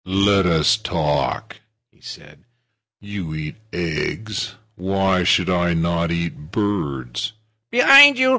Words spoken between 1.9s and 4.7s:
he said. "You eat eggs.